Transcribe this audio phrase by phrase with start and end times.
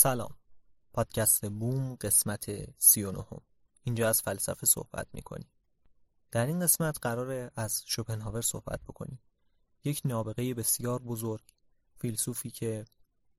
[0.00, 0.36] سلام.
[0.92, 3.40] پادکست بوم قسمت سی و نهم.
[3.82, 5.50] اینجا از فلسفه صحبت می‌کنیم.
[6.30, 9.20] در این قسمت قراره از شوپنهاور صحبت بکنیم.
[9.84, 11.42] یک نابغه بسیار بزرگ
[11.96, 12.84] فیلسوفی که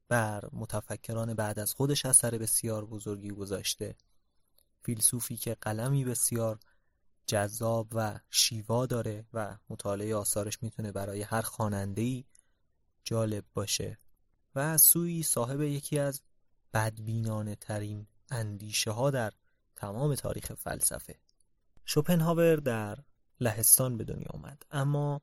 [0.07, 3.95] بر متفکران بعد از خودش اثر بسیار بزرگی گذاشته.
[4.81, 6.59] فیلسوفی که قلمی بسیار
[7.25, 12.25] جذاب و شیوا داره و مطالعه آثارش می‌تونه برای هر خواننده‌ای
[13.03, 13.99] جالب باشه.
[14.55, 16.21] و از سوی صاحب یکی از
[16.73, 19.31] بدبینانه ترین اندیشه ها در
[19.75, 21.15] تمام تاریخ فلسفه.
[21.85, 22.97] شوپنهاور در
[23.39, 25.21] لهستان به دنیا آمد اما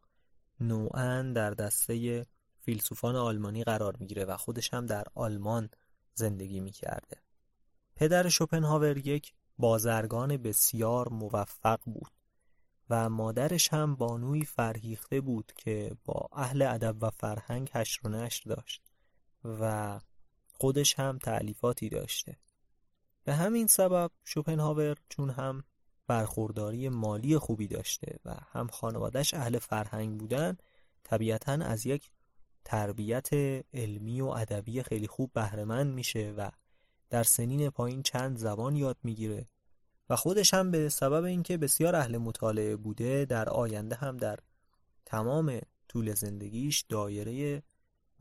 [0.60, 2.26] نوعا در دسته
[2.60, 5.68] فیلسوفان آلمانی قرار می‌گیره و خودش هم در آلمان
[6.14, 7.16] زندگی می‌کرده.
[7.96, 12.12] پدر شوپنهاور یک بازرگان بسیار موفق بود
[12.90, 18.50] و مادرش هم بانوی فرهیخته بود که با اهل ادب و فرهنگ هشت و نشر
[18.50, 18.82] داشت
[19.44, 20.00] و
[20.60, 22.36] خودش هم تعلیفاتی داشته.
[23.24, 25.64] به همین سبب شوپنهاور چون هم
[26.06, 30.56] برخورداری مالی خوبی داشته و هم خانوادش اهل فرهنگ بودن
[31.04, 32.10] طبیعتا از یک
[32.64, 33.28] تربیت
[33.74, 36.50] علمی و ادبی خیلی خوب بهرهمند میشه و
[37.10, 39.48] در سنین پایین چند زبان یاد می‌گیره
[40.10, 44.38] و خودش هم به سبب اینکه بسیار اهل مطالعه بوده در آینده هم در
[45.06, 47.62] تمام طول زندگیش دایره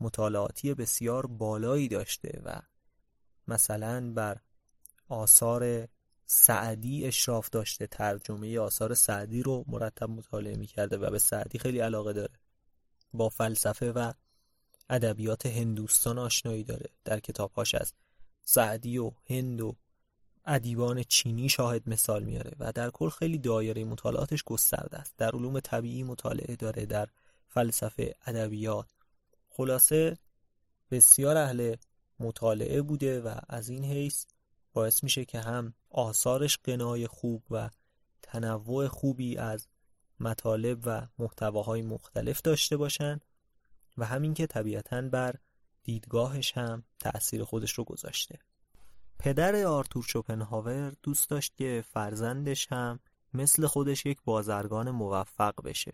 [0.00, 2.60] مطالعاتی بسیار بالایی داشته و
[3.48, 4.36] مثلا بر
[5.08, 5.88] آثار
[6.26, 12.12] سعدی اشراف داشته ترجمه آثار سعدی رو مرتب مطالعه می‌کرده و به سعدی خیلی علاقه
[12.12, 12.34] داره.
[13.12, 14.12] با فلسفه و
[14.90, 16.90] ادبیات هندوستان آشنایی داره.
[17.04, 17.92] در کتابهاش از
[18.42, 19.76] سعدی و هند و
[20.44, 25.14] ادیبان چینی شاهد مثال میاره و در کل خیلی دایره مطالعاتش گسترده است.
[25.18, 27.08] در علوم طبیعی مطالعه داره در
[27.48, 28.86] فلسفه ادبیات
[29.56, 30.18] خلاصه
[30.90, 31.76] بسیار اهل
[32.18, 34.26] مطالعه بوده و از این حیث
[34.72, 37.70] باعث میشه که هم آثارش قنای خوب و
[38.22, 39.68] تنوع خوبی از
[40.20, 43.20] مطالب و محتواهای مختلف داشته باشن
[43.98, 45.34] و همین که طبیعتا بر
[45.82, 48.38] دیدگاهش هم تأثیر خودش رو گذاشته.
[49.18, 53.00] پدر آرتور شوپنهاور دوست داشت که فرزندش هم
[53.34, 55.92] مثل خودش یک بازرگان موفق بشه.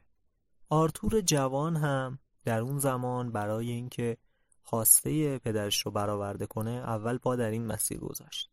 [0.68, 4.16] آرتور جوان هم در اون زمان برای اینکه
[4.62, 8.50] خواسته پدرش رو برآورده کنه اول پا در این مسیر گذاشت.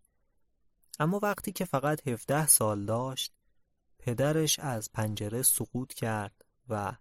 [1.00, 3.33] اما وقتی که فقط 17 سال داشت
[4.00, 6.94] پدرش از پنجره سقوط کرد و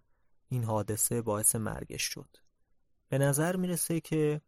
[0.49, 2.37] این حادثه باعث مرگش شد.
[3.09, 4.41] به نظر می‌رسه که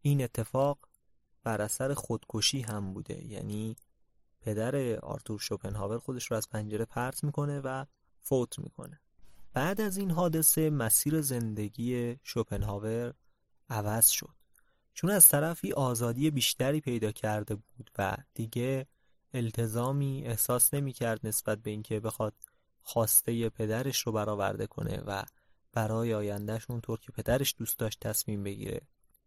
[0.00, 0.78] این اتفاق
[1.42, 3.26] بر اثر خودکشی هم بوده.
[3.26, 3.76] یعنی
[4.40, 7.84] پدر آرتور شوپنهاور خودش رو از پنجره پرت می‌کنه و
[8.20, 9.00] فوت می‌کنه.
[9.52, 13.14] بعد از این حادثه مسیر زندگی شوپنهاور
[13.70, 14.34] عوض شد.
[14.94, 18.86] چون از طرفی آزادی بیشتری پیدا کرده بود و دیگه
[19.34, 22.34] التزامی احساس نمی کرد نسبت به اینکه بخواد
[22.82, 25.24] خواسته پدرش رو برآورده کنه و
[25.72, 28.80] برای آیندهش اونطور که پدرش دوست داشت تصمیم بگیره.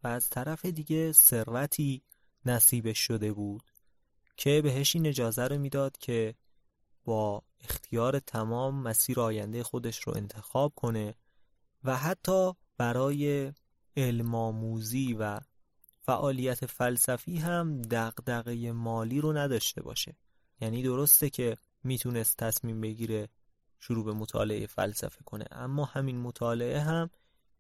[0.03, 2.03] و از طرف دیگه ثروتی
[2.45, 3.63] نصیبش شده بود
[4.37, 6.35] که بهش این اجازه رو می‌داد که
[7.03, 11.15] با اختیار تمام مسیر آینده خودش رو انتخاب کنه
[11.83, 13.53] و حتی برای
[13.97, 15.39] علم آموزی و
[16.01, 20.15] فعالیت فلسفی هم دغدغه مالی رو نداشته باشه.
[20.61, 23.29] یعنی درسته که می‌تونست تصمیم بگیره
[23.79, 27.09] شروع به مطالعه فلسفه کنه اما همین مطالعه هم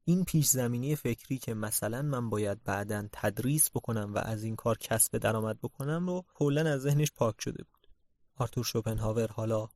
[0.03, 4.77] این پیش زمینی فکری که مثلا من باید بعدا تدریس بکنم و از این کار
[4.77, 7.87] کسب درآمد بکنم رو کلا از ذهنش پاک شده بود.
[8.35, 9.69] آرتور شوپنهاور حالا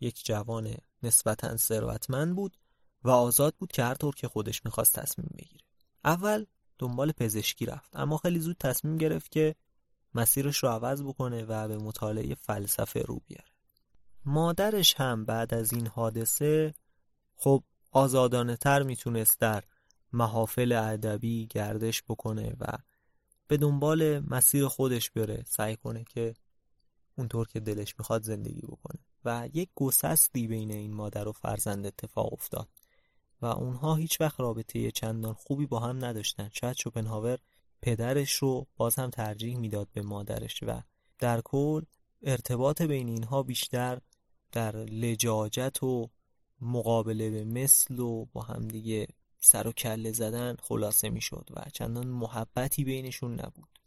[0.00, 2.56] یک جوان نسبتا ثروتمند بود
[3.04, 5.64] و آزاد بود که هر طور که خودش می‌خواست تصمیم بگیره.
[6.04, 6.44] اول
[6.78, 9.54] دنبال پزشکی رفت اما خیلی زود تصمیم گرفت که
[10.14, 13.48] مسیرش رو عوض بکنه و به مطالعه فلسفه رو بیاره.
[14.24, 16.74] مادرش هم بعد از این حادثه
[17.36, 19.64] خب آزادانه تر می‌تونست در
[20.12, 22.66] محافل ادبی گردش بکنه و
[23.46, 26.34] به دنبال مسیر خودش بره سعی کنه که
[27.16, 29.00] اونطور که دلش می‌خواد زندگی بکنه.
[29.24, 32.68] و یک گسستی بین این مادر و فرزند اتفاق افتاد
[33.42, 37.38] و اونها هیچ وقت رابطه چندان خوبی با هم نداشتن شاید شوپنهاور
[37.82, 40.82] پدرش رو باز هم ترجیح می‌داد به مادرش و
[41.18, 41.82] در کل
[42.22, 43.98] ارتباط بین اینها بیشتر
[44.52, 46.10] در لجاجت و
[46.60, 49.06] مقابله به مثل و با همدیگه
[49.40, 53.78] سر و کله زدن خلاصه می‌شد و چندان محبتی بینشون نبود.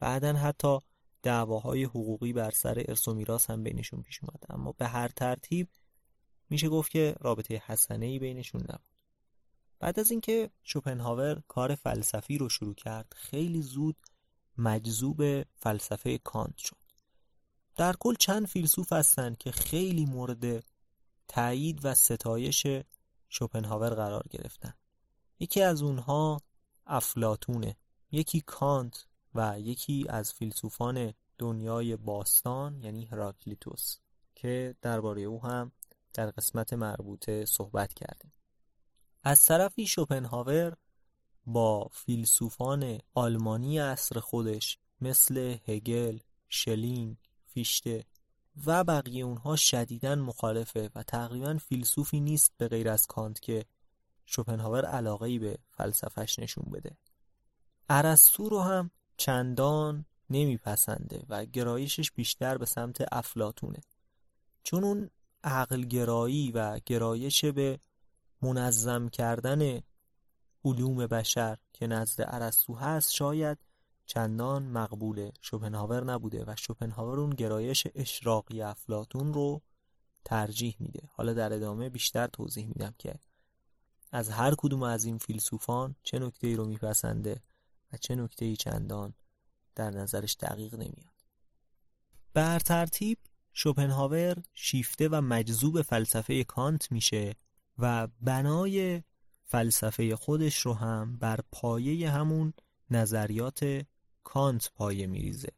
[0.00, 0.78] بعدا حتی
[1.22, 5.68] دعواهای حقوقی بر سر ارث و میراث هم بینشون پیش اومد اما به هر ترتیب
[6.50, 8.90] میشه گفت که رابطه حسنه ای بینشون نبود.
[9.78, 13.96] بعد از اینکه شوپنهاور کار فلسفی رو شروع کرد خیلی زود
[14.58, 16.76] مجذوب فلسفه کانت شد.
[17.76, 20.64] در کل چند فیلسوف هستند که خیلی مورد
[21.28, 22.66] تایید و ستایش
[23.28, 24.74] شوپنهاور قرار گرفتن.
[25.38, 26.40] یکی از اونها
[26.86, 27.76] افلاتونه.
[28.12, 33.96] یکی کانت و یکی از فیلسوفان دنیای باستان یعنی هراکلیتوس
[34.34, 35.72] که درباره او هم
[36.14, 38.32] در قسمت مربوطه صحبت کردیم.
[39.22, 40.76] از طرفی شوپنهاور
[41.46, 46.18] با فیلسوفان آلمانی عصر خودش مثل هگل،
[46.48, 47.16] شلینگ،
[47.46, 48.04] فیشته
[48.66, 53.64] و بقیه اونها شدیداً مخالفه و تقریبا فیلسوفی نیست به غیر از کانت که
[54.26, 56.96] شوپنهاور علاقه به فلسفهش نشون بده.
[57.88, 63.80] ارسطو رو هم چندان نمیپسنده و گرایشش بیشتر به سمت افلاتونه
[64.62, 65.10] چون اون
[65.44, 67.80] عقلگرایی و گرایش به
[68.42, 69.80] منظم کردن
[70.64, 73.58] علوم بشر که نزد ارسطو هست شاید
[74.06, 79.62] چندان مقبول شوپنهاور نبوده و شوپنهاور اون گرایش اشراقی افلاتون رو
[80.24, 81.08] ترجیح میده.
[81.12, 83.14] حالا در ادامه بیشتر توضیح میدم که
[84.12, 87.40] از هر کدوم از این فیلسوفان چه نکته ای رو میپسنده
[87.92, 89.14] و چه نکته ای چندان
[89.74, 91.20] در نظرش دقیق نمیاد.
[92.34, 93.18] بر ترتیب
[93.52, 97.34] شوپنهاور شیفته و مجذوب فلسفه کانت میشه
[97.78, 99.02] و بنای
[99.44, 102.52] فلسفه خودش رو هم بر پایه همون
[102.90, 103.86] نظریات
[104.24, 105.52] کانت پایه میریزه.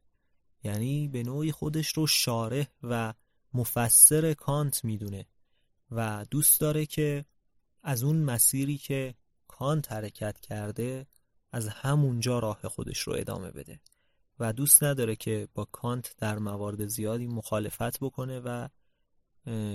[0.64, 3.14] یعنی به نوعی خودش رو شارح و
[3.54, 5.26] مفسر کانت می‌دونه
[5.90, 7.24] و دوست داره که
[7.82, 9.14] از اون مسیری که
[9.48, 11.06] کانت حرکت کرده
[11.52, 13.80] از همونجا راه خودش رو ادامه بده
[14.38, 18.68] و دوست نداره که با کانت در موارد زیادی مخالفت بکنه و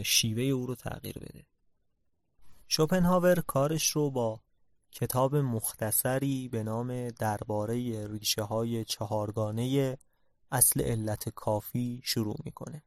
[0.03, 1.45] شیوه او رو تغییر بده.
[2.67, 4.41] شوپنهاور کارش رو با
[4.91, 9.97] کتاب مختصری به نام درباره ریشه های چهارگانه
[10.51, 12.83] اصل علت کافی شروع می‌کنه.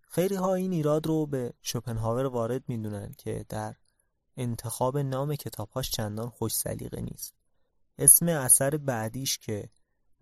[0.00, 3.74] خیلی ها این ایراد رو به شوپنهاور وارد می‌دونن که در
[4.36, 7.43] انتخاب نام کتابهاش چندان خوش سلیقه نیست.
[7.98, 9.70] اسم اثر بعدیش که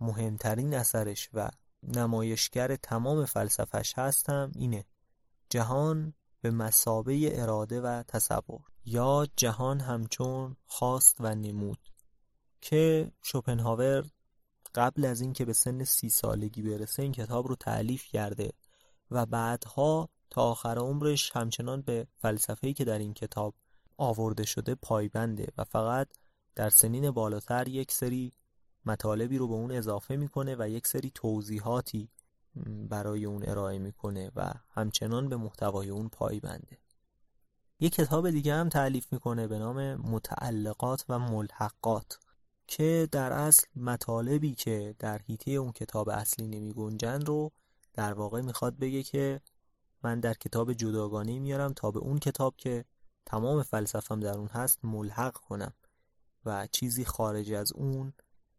[0.00, 1.50] مهمترین اثرش و
[1.82, 4.84] نمایشگر تمام فلسفش هستم اینه.
[5.50, 8.60] جهان به مسابه اراده و تصور.
[8.84, 11.78] یا جهان همچون خواست و نمود.
[12.60, 14.04] که شوپنهاور
[14.74, 18.52] قبل از اینکه به سن سی سالگی برسه این کتاب رو تعلیف کرده
[19.10, 23.54] و بعدها تا آخر عمرش همچنان به فلسفه‌ای که در این کتاب
[23.96, 26.08] آورده شده پایبنده و فقط
[26.54, 28.32] در سنین بالاتر یک سری
[28.86, 32.08] مطالبی رو به اون اضافه می‌کنه و یک سری توضیحاتی
[32.88, 36.78] برای اون ارائه می‌کنه و همچنان به محتوای اون پایبنده
[37.80, 42.18] یک کتاب دیگه هم تعلیف می‌کنه به نام متعلقات و ملحقات
[42.66, 47.52] که در اصل مطالبی که در حیطه اون کتاب اصلی نمی گنجن رو
[47.92, 49.40] در واقع می‌خواد بگه که
[50.02, 52.84] من در کتاب جداگانه میارم تا به اون کتاب که
[53.26, 55.72] تمام فلسفم در اون هست ملحق کنم.
[56.44, 58.12] و چیزی خارج از اون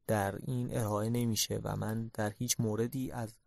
[0.07, 3.37] در این ارائه نمیشه و من در هیچ موردی از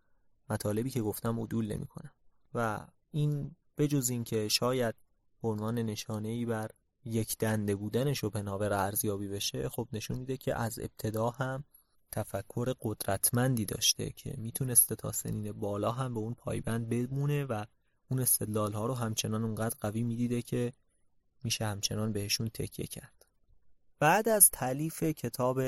[0.51, 2.13] مطالبی که گفتم عدول نمی کنم
[2.55, 4.95] و این بجز این که شاید
[5.43, 6.71] عنوان نشانه ای بر
[7.05, 11.65] یک دنده بودن شوپنهاور ارزیابی بشه خب نشون میده که از ابتدا هم
[12.13, 17.65] تفکر قدرتمندی داشته که می‌تونسته تا سنین بالا هم به اون پایبند بمونه و
[18.11, 20.73] اون استدلال ها رو همچنان اونقدر قوی می‌دیده که
[21.45, 23.26] میشه همچنان بهشون تکیه کرد.
[23.99, 25.61] بعد از تعلیف کتاب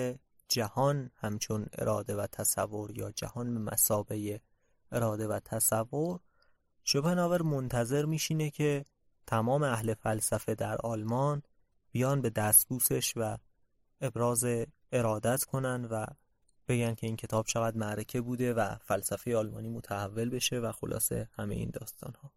[0.49, 4.41] جهان همچون اراده و تصور یا جهان به مسابه
[4.93, 6.21] اراده و تصور
[6.85, 8.85] شوپنهاور منتظر میشینه که
[9.27, 11.43] تمام اهل فلسفه در آلمان
[11.93, 13.37] بیان به دستبوسش و
[14.01, 14.45] ابراز
[14.93, 16.07] ارادت کنن و
[16.69, 21.55] بگن که این کتاب چقدر معرکه بوده و فلسفه آلمانی متحول بشه و خلاصه همه
[21.55, 22.33] این داستان ها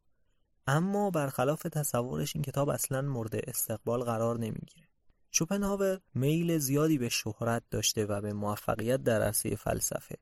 [0.68, 4.91] اما برخلاف تصورش این کتاب اصلا مورد استقبال قرار نمی‌گیره.
[5.32, 10.16] شوپنهاور میل زیادی به شهرت داشته و به موفقیت در عرصه فلسفه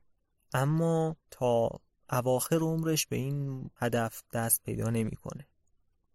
[0.54, 1.80] اما تا
[2.12, 5.46] اواخر عمرش به این هدف دست پیدا نمی‌کنه.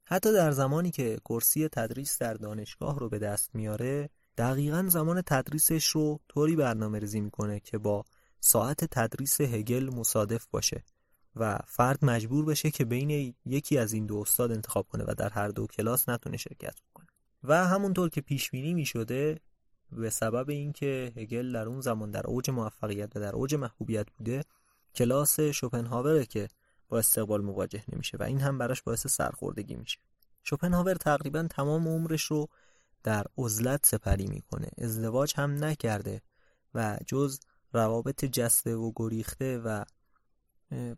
[0.06, 5.86] حتی در زمانی که کرسی تدریس در دانشگاه رو به دست میاره دقیقا زمان تدریسش
[5.86, 8.04] رو طوری برنامه ریزی می‌کنه که با
[8.40, 10.84] ساعت تدریس هگل مصادف باشه
[11.36, 15.30] و فرد مجبور بشه که بین یکی از این دو استاد انتخاب کنه و در
[15.30, 16.95] هر دو کلاس نتونه شرکت کنه
[17.48, 19.40] و همونطور که پیش بینی می‌شده
[19.92, 24.44] به سبب اینکه هگل در اون زمان در اوج موفقیت و در اوج محبوبیت بوده
[24.96, 26.48] کلاس شوپنهاوره که
[26.90, 30.00] با استقبال مواجه نمیشه و این هم براش باعث سرخوردگی میشه.
[30.44, 32.48] شوپنهاور تقریبا تمام عمرش رو
[33.04, 36.22] در عزلت سپری می‌کنه ازدواج هم نکرده
[36.74, 37.40] و جز
[37.74, 39.84] روابط جسته و گریخته و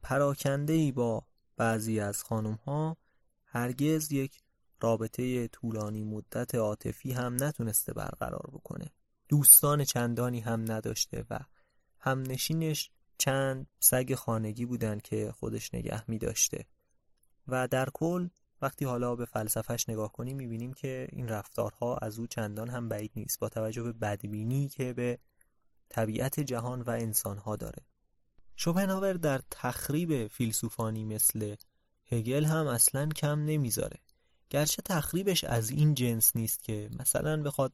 [0.02, 1.24] پراکنده ای با
[1.58, 2.98] بعضی از خانم ها
[3.46, 4.40] هرگز یک
[4.82, 8.92] رابطه طولانی مدت عاطفی هم نتونسته برقرار بکنه.
[9.30, 11.40] دوستان چندانی هم نداشته و
[12.00, 16.66] همنشینش چند سگ خانگی بودن که خودش نگه می داشته.
[17.48, 18.28] و در کل
[18.62, 23.12] وقتی حالا به فلسفهش نگاه کنیم می‌بینیم که این رفتارها از او چندان هم بعید
[23.16, 23.40] نیست.
[23.40, 25.20] با توجه به بدبینی که به
[25.90, 27.86] طبیعت جهان و انسانها داره.
[28.56, 31.56] شوپنهاور در تخریب فیلسوفانی مثل
[32.06, 34.00] هگل هم اصلا کم نمی‌ذاره.
[34.50, 37.74] گرچه تخریبش از این جنس نیست که مثلا بخواد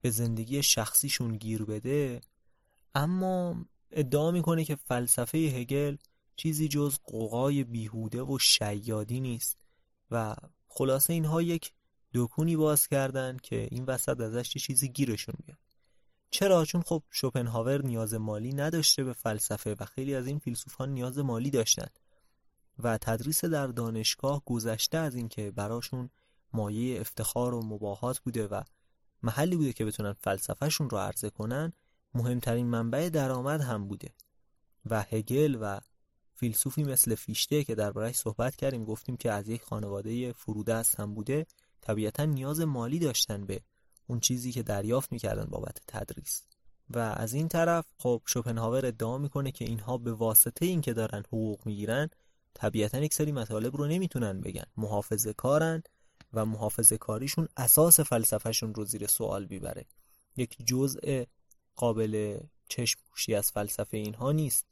[0.00, 2.20] به زندگی شخصیشون گیر بده
[2.94, 5.96] اما ادعا می‌کنه که فلسفه هگل
[6.36, 9.58] چیزی جز قوقای بیهوده و شیادی نیست
[10.10, 10.36] و
[10.68, 11.72] خلاصه اینها یک
[12.14, 15.58] دکونی باز کردن که این وسط ازش چیزی گیرشون بیاد
[16.30, 21.18] چرا؟ چون خب شوپنهاور نیاز مالی نداشته به فلسفه و خیلی از این فیلسوفان نیاز
[21.18, 21.86] مالی داشتن.
[22.78, 26.10] و تدریس در دانشگاه گذشته از اینکه براشون
[26.52, 28.62] مایه افتخار و مباهات بوده و
[29.22, 31.72] محلی بوده که بتونن فلسفهشون رو عرضه کنن
[32.14, 34.10] مهمترین منبع درآمد هم بوده.
[34.90, 35.80] و هگل و
[36.34, 41.46] فیلسوفی مثل فیشته که دربارهش صحبت کردیم گفتیم که از یک خانواده فرودست هم بوده
[41.80, 43.60] طبیعتا نیاز مالی داشتن به
[44.06, 46.42] اون چیزی که دریافت می‌کردن بابت تدریس.
[46.90, 51.66] و از این طرف خب شوپنهاور ادعا می‌کنه که اینها به واسطه اینکه دارن حقوق
[51.66, 52.08] می‌گیرن
[52.56, 54.64] طبیعتا یک سری مطالب رو نمی‌تونن بگن.
[54.76, 55.82] محافظه کارن
[56.32, 59.84] و محافظه کاریشون اساس فلسفهشون رو زیر سوال بیبره
[60.36, 61.24] یک جزء
[61.76, 64.66] قابل چشم پوشی از فلسفه اینها نیست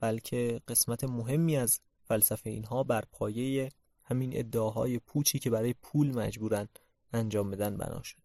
[0.00, 3.72] بلکه قسمت مهمی از فلسفه اینها بر پایه
[4.04, 6.68] همین ادعاهای پوچی که برای پول مجبورن
[7.12, 8.22] انجام بدن بنا شده.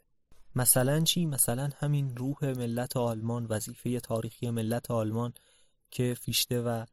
[0.56, 5.34] مثلا چی؟ مثلا همین روح ملت آلمان وظیفه تاریخی ملت آلمان
[5.91, 6.86] که فیشته و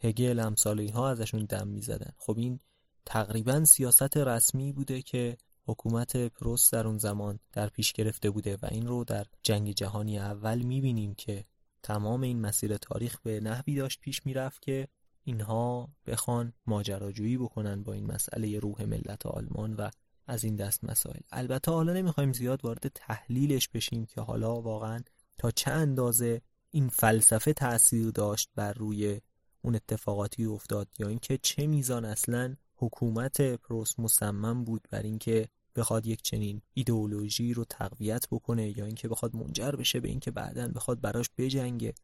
[0.00, 2.12] هگل امثال اینها ازشون دم می‌زدن.
[2.16, 2.60] خب این
[3.06, 5.36] تقریبا سیاست رسمی بوده که
[5.66, 10.18] حکومت پروس در اون زمان در پیش گرفته بوده و این رو در جنگ جهانی
[10.18, 11.44] اول می‌بینیم که
[11.82, 14.88] تمام این مسیر تاریخ به نحوی داشت پیش می‌رفت که
[15.24, 19.90] اینها بخوان ماجراجویی بکنن با این مسئله روح ملت آلمان و
[20.26, 21.20] از این دست مسائل.
[21.32, 25.00] البته حالا نمی‌خوایم زیاد وارد تحلیلش بشیم که حالا واقعا
[25.38, 29.20] تا چه اندازه این فلسفه تاثیر داشت بر روی
[29.66, 36.06] اون اتفاقاتی افتاد یا اینکه چه میزان اصلا حکومت پروس مصمم بود بر اینکه بخواد
[36.06, 41.00] یک چنین ایدئولوژی رو تقویت بکنه یا اینکه بخواد منجر بشه به اینکه بعدا بخواد
[41.00, 41.94] براش بجنگه.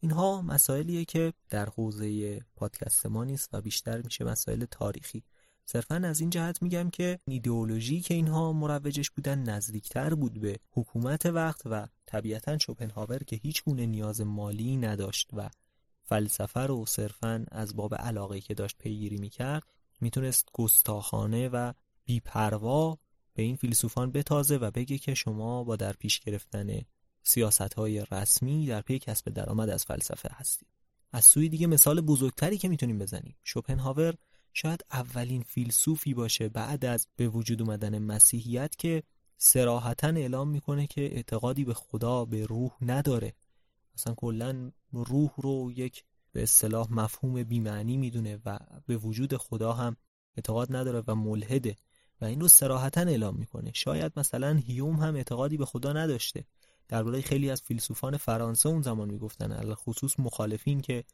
[0.00, 5.22] اینها مسائلیه که در حوزه پادکست ما نیست و بیشتر میشه مسائل تاریخی.
[5.64, 11.26] صرفا از این جهت میگم که ایدئولوژی که اینها مروجش بودن نزدیکتر بود به حکومت
[11.26, 15.50] وقت و طبیعتا شوپنهاور که هیچ گونه نیاز مالی نداشت و
[16.08, 19.62] فلسفه رو صرفا از باب علاقه که داشت پیگیری می‌کرد
[20.00, 21.72] می‌تونست گستاخانه و
[22.04, 22.98] بیپروا
[23.34, 26.80] به این فیلسوفان بتازه و بگه که شما با در پیش گرفتن
[27.22, 30.68] سیاست های رسمی در پی کسب درآمد از فلسفه هستید.
[31.12, 33.36] از سوی دیگه مثال بزرگتری که می‌تونیم بزنیم.
[33.44, 34.14] شوپنهاور
[34.52, 39.02] شاید اولین فیلسوفی باشه بعد از به وجود اومدن مسیحیت که
[39.36, 43.34] سراحتا اعلام می‌کنه که اعتقادی به خدا به روح نداره.
[43.98, 49.96] مثلا کلا روح رو یک به اصطلاح مفهوم بیمعنی می‌دونه و به وجود خدا هم
[50.36, 51.76] اعتقاد نداره و ملحده
[52.20, 53.72] و این رو سراحتا اعلام می‌کنه.
[53.74, 56.44] شاید مثلا هیوم هم اعتقادی به خدا نداشته.
[56.88, 61.04] درباره خیلی از فیلسوفان فرانسه اون زمان می‌گفتن علی خصوص مخالفین که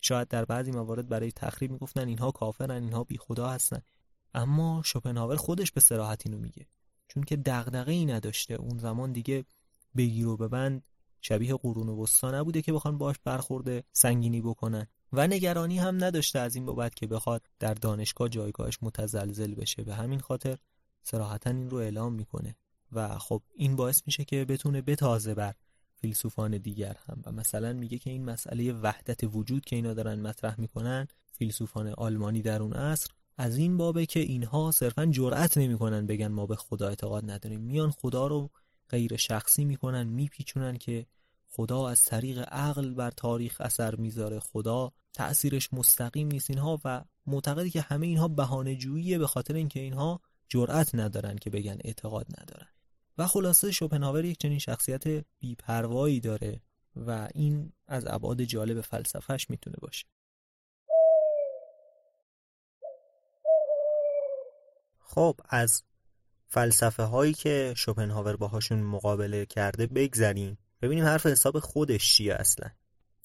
[0.00, 3.82] شاید در بعضی موارد برای تخریب می‌گفتن اینها کافرن اینها بی خدا هستن.
[4.34, 6.66] اما شوپنهاور خودش به صراحت اینو میگه.
[7.08, 8.54] چون که دغدغه ای نداشته.
[8.54, 9.44] اون زمان دیگه
[9.96, 10.84] بگیر و ببند
[11.22, 14.86] شبیه قرون وسطا نبوده که بخوان باش برخورده سنگینی بکنن.
[15.12, 19.84] و نگرانی هم نداشته از این بابت که بخواد در دانشگاه جایگاهش متزلزل بشه.
[19.84, 20.58] به همین خاطر
[21.02, 22.56] صراحتا این رو اعلام می‌کنه.
[22.92, 25.54] و خب این باعث میشه که بتونه بتازه بر
[25.94, 27.22] فیلسوفان دیگر هم.
[27.26, 32.42] و مثلا میگه که این مسئله وحدت وجود که اینا دارن مطرح می‌کنن فیلسوفان آلمانی
[32.42, 36.88] در اون عصر از این بابه که اینها صرفا جرأت نمی‌کنن بگن ما به خدا
[36.88, 37.60] اعتقاد نداریم.
[37.60, 38.50] میان خدا رو
[38.92, 41.06] غیر شخصی می‌کنن میپیچونن که
[41.48, 44.40] خدا از طریق عقل بر تاریخ اثر می‌ذاره.
[44.40, 46.50] خدا تأثیرش مستقیم نیست.
[46.50, 51.50] اینها و معتقدی که همه اینها بهانه جوییه به خاطر اینکه اینها جرأت ندارن که
[51.50, 52.68] بگن اعتقاد ندارن.
[53.18, 56.60] و خلاصه شوپنهاور یک چنین شخصیت بیپروایی داره
[56.96, 60.06] و این از ابعاد جالب فلسفهش می‌تونه باشه.
[64.98, 65.82] خب از
[66.52, 70.58] فلسفه هایی که شوپنهاور باهاشون مقابله کرده بگذریم.
[70.82, 72.70] ببینیم حرف حساب خودش چیه اصلا.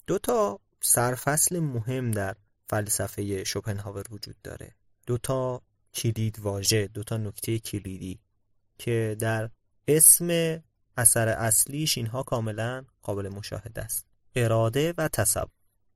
[0.06, 4.74] دو تا سرفصل مهم در فلسفه شوپنهاور وجود داره.
[5.06, 5.62] دو تا
[5.94, 8.20] کلید واژه دو تا نکته کلیدی
[8.78, 9.50] که در
[9.88, 10.58] اسم
[10.96, 14.06] اثر اصلیش اینها کاملا قابل مشاهده است.
[14.36, 15.48] اراده و تصور.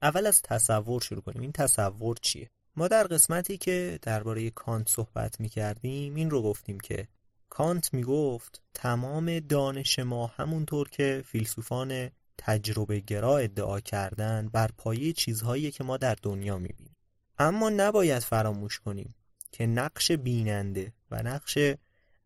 [0.02, 1.42] اول از تصور شروع کنیم.
[1.42, 6.80] این تصور چیه؟ ما در قسمتی که درباره کانت صحبت می کردیم این رو گفتیم
[6.80, 7.08] که
[7.52, 15.12] کانت می گفت تمام دانش ما همونطور که فیلسوفان تجربه گرا ادعا کردن بر پایه
[15.12, 16.96] چیزهایی که ما در دنیا می بینیم
[17.38, 19.14] اما نباید فراموش کنیم
[19.50, 21.58] که نقش بیننده و نقش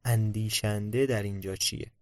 [0.05, 1.93] اندیشنده در اینجا چیه.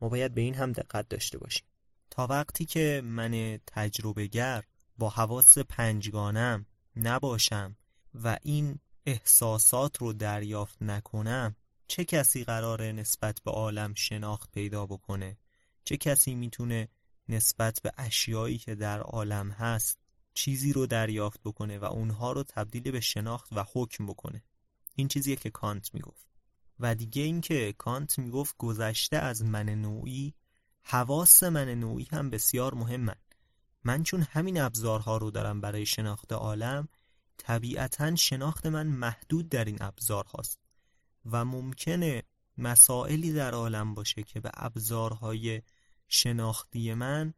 [0.00, 1.66] ما باید به این هم دقت داشته باشیم.
[2.10, 4.64] تا وقتی که من تجربه گر
[4.98, 6.66] با حواس پنجگانم
[6.96, 7.76] نباشم
[8.14, 15.38] و این احساسات رو دریافت نکنم چه کسی قراره نسبت به عالم شناخت پیدا بکنه؟
[15.84, 16.88] چه کسی می‌تونه
[17.28, 19.98] نسبت به اشیایی که در عالم هست
[20.34, 24.44] چیزی رو دریافت بکنه و اونها رو تبدیل به شناخت و حکم بکنه؟
[24.96, 26.26] این چیزیه که کانت می‌گفت.
[26.80, 30.34] و دیگه اینکه کانت می‌گفت گذشته از من نوعی
[30.82, 33.16] حواس من نوعی هم بسیار مهمن.
[33.84, 36.88] من چون همین ابزارها رو دارم برای شناخت عالم
[37.38, 40.63] طبیعتا شناخت من محدود در این ابزار هاست
[41.26, 42.22] و ممکنه
[42.58, 45.62] مسائلی در عالم باشه که به ابزارهای
[46.08, 47.34] شناختی من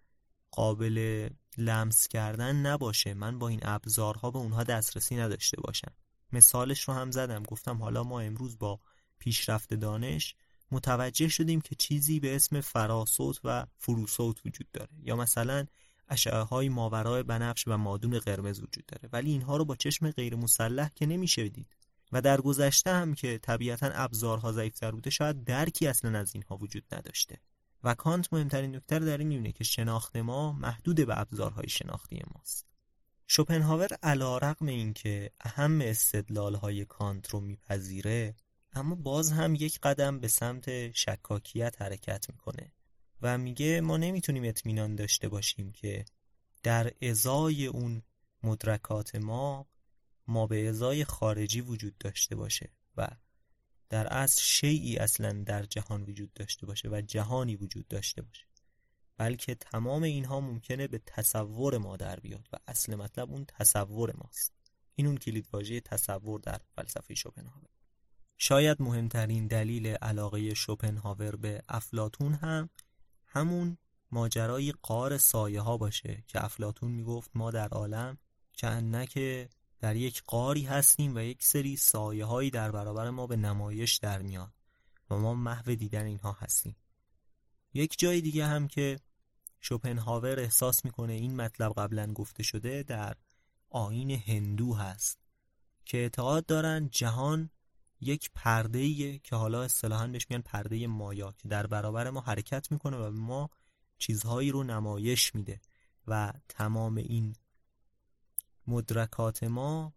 [0.50, 3.14] قابل لمس کردن نباشه.
[3.14, 5.92] من با این ابزارها به اونها دسترسی نداشته باشم.
[6.32, 7.42] مثالش رو هم زدم.
[7.42, 8.80] گفتم حالا ما امروز با
[9.18, 10.34] پیشرفت دانش
[10.70, 14.90] متوجه شدیم که چیزی به اسم فراسوت و فروسوت وجود داره.
[15.02, 15.66] یا مثلا
[16.08, 19.08] اشعه های ماورای بنفش و مادون قرمز وجود داره.
[19.12, 21.76] ولی اینها رو با چشم غیر مسلح که نمیشه دید.
[22.12, 26.84] و در گذشته هم که طبیعتا ابزارها ضعیفتر بوده شاید درکی اصلا از اینها وجود
[26.92, 27.36] نداشته.
[27.84, 32.66] و کانت مهمترین نکته در این میونه که شناخت ما محدود به ابزارهای شناختی ماست.
[33.26, 38.34] شوپنهاور علا رقم این که اهم استدلالهای کانت رو میپذیره
[38.72, 42.72] اما باز هم یک قدم به سمت شکاکیت حرکت می‌کنه
[43.22, 46.04] و میگه ما نمی‌تونیم اطمینان داشته باشیم که
[46.62, 48.02] در ازای اون
[48.42, 49.66] مدرکات ما
[50.28, 53.08] ما به ازای خارجی وجود داشته باشه و
[53.88, 58.46] در اصل شیعی اصلا در جهان وجود داشته باشه و جهانی وجود داشته باشه.
[59.16, 64.52] بلکه تمام اینها ممکنه به تصور ما در بیاد و اصل مطلب اون تصور ماست.
[64.94, 67.68] این اون کلید واژه تصور در فلسفه شوپنهاور.
[68.38, 72.70] شاید مهمترین دلیل علاقه شوپنهاور به افلاتون هم
[73.26, 73.78] همون
[74.10, 78.18] ماجرای قار سایه ها باشه که افلاتون می‌گفت ما در عالم
[78.52, 79.48] که
[79.80, 84.22] در یک قاری هستیم و یک سری سایه هایی در برابر ما به نمایش در
[84.22, 84.52] میاد
[85.10, 86.76] و ما محو دیدن اینها هستیم.
[87.74, 88.98] یک جای دیگه هم که
[89.60, 93.16] شوپنهاور احساس می‌کنه این مطلب قبلا گفته شده در
[93.70, 95.18] آین هندو هست
[95.84, 97.50] که اعتقاد دارن جهان
[98.00, 102.96] یک پرده که حالا اصطلاحا بهش میگن پرده مایا که در برابر ما حرکت می‌کنه
[102.96, 103.50] و ما
[103.98, 105.60] چیزهایی رو نمایش میده
[106.06, 107.36] و تمام این
[108.66, 109.92] مدرکات ما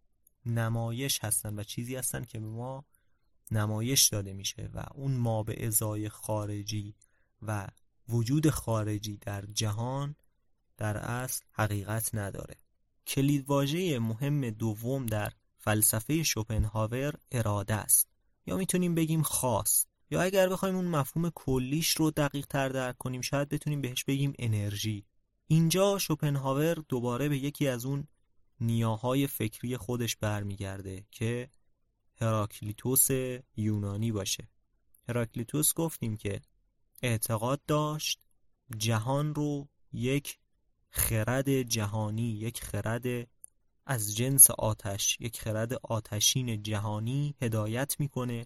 [0.45, 2.86] نمایش هستن و چیزی هستن که به ما
[3.51, 6.95] نمایش داده میشه و اون ما به ازای خارجی
[7.41, 7.67] و
[8.10, 10.15] وجود خارجی در جهان
[10.77, 12.55] در اصل حقیقت نداره.
[13.08, 18.10] کلیدواژه مهم دوم در فلسفه شوپنهاور اراده است.
[18.45, 23.21] یا می‌تونیم بگیم خواست یا اگر بخوایم اون مفهوم کلیش رو دقیق تر درک کنیم
[23.21, 25.05] شاید بتونیم بهش بگیم انرژی.
[25.47, 28.08] اینجا شوپنهاور دوباره به یکی از اون
[28.61, 31.49] نیاهای فکری خودش برمیگرده که
[32.21, 33.07] هراکلیتوس
[33.55, 34.47] یونانی باشه.
[35.09, 36.41] هراکلیتوس گفتیم که
[37.01, 38.19] اعتقاد داشت
[38.77, 40.39] جهان رو یک
[40.89, 43.27] خرد جهانی یک خرد
[43.85, 48.45] از جنس آتش یک خرد آتشین جهانی هدایت می‌کنه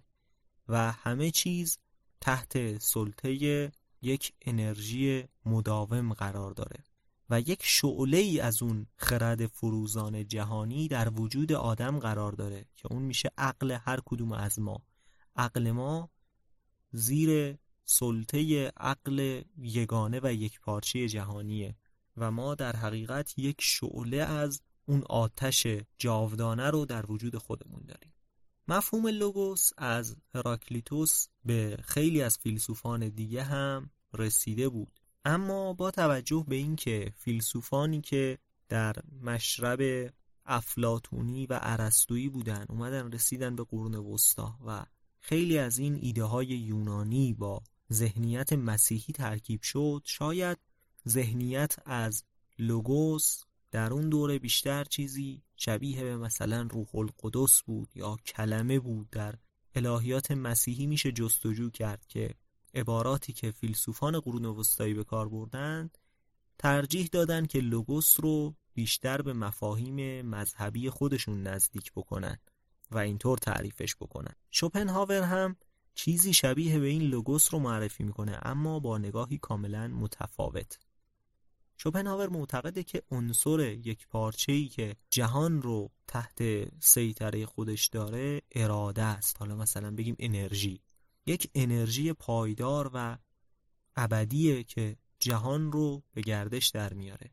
[0.67, 1.77] و همه چیز
[2.21, 3.71] تحت سلطه
[4.01, 6.83] یک انرژی مداوم قرار داره.
[7.29, 12.91] و یک شعله ای از اون خرد فروزان جهانی در وجود آدم قرار داره که
[12.91, 14.83] اون میشه عقل هر کدوم از ما.
[15.35, 16.09] عقل ما
[16.91, 21.75] زیر سلطه عقل یگانه و یک پارچه جهانیه
[22.17, 28.13] و ما در حقیقت یک شعله از اون آتش جاودانه رو در وجود خودمون داریم.
[28.67, 34.99] مفهوم لوگوس از هراکلیتوس به خیلی از فیلسوفان دیگه هم رسیده بود.
[35.25, 38.37] اما با توجه به اینکه فیلسوفانی که
[38.69, 40.11] در مشرب
[40.45, 44.85] افلاتونی و عرستویی بودن اومدن رسیدن به قرون وسطا و
[45.19, 47.61] خیلی از این ایده های یونانی با
[47.93, 50.57] ذهنیت مسیحی ترکیب شد شاید
[51.07, 52.23] ذهنیت از
[52.59, 59.09] لوگوس در اون دوره بیشتر چیزی شبیه به مثلا روح القدس بود یا کلمه بود.
[59.09, 59.35] در
[59.75, 62.29] الهیات مسیحی میشه جستجو کرد که
[62.73, 65.97] عباراتی که فیلسوفان قرون وسطایی به کار بردند
[66.59, 72.37] ترجیح دادن که لوگوس رو بیشتر به مفاهیم مذهبی خودشون نزدیک بکنن
[72.91, 74.33] و اینطور تعریفش بکنن.
[74.51, 75.55] شوپنهاور هم
[75.95, 80.79] چیزی شبیه به این لوگوس رو معرفی می‌کنه اما با نگاهی کاملا متفاوت.
[81.77, 86.41] شوپنهاور معتقده که عنصر یک پارچه‌ای که جهان رو تحت
[86.79, 89.37] سیطره خودش داره اراده است.
[89.39, 90.81] حالا مثلا بگیم انرژی.
[91.25, 93.17] یک انرژی پایدار و
[93.95, 97.31] ابدیه که جهان رو به گردش در میاره.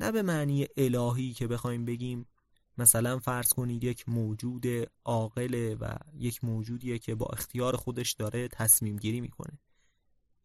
[0.00, 2.26] نه به معنی الهی که بخوایم بگیم
[2.78, 4.66] مثلا فرض کنید یک موجود
[5.04, 9.58] عاقله و یک موجودیه که با اختیار خودش داره تصمیم گیری می‌کنه.